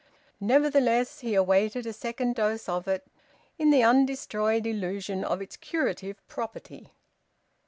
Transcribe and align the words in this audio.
Nevertheless, 0.39 1.19
he 1.19 1.35
awaited 1.35 1.85
a 1.85 1.93
second 1.93 2.33
dose 2.33 2.67
of 2.67 2.87
it 2.87 3.05
in 3.59 3.69
the 3.69 3.83
undestroyed 3.83 4.65
illusion 4.65 5.23
of 5.23 5.43
its 5.43 5.55
curative 5.57 6.27
property. 6.27 6.89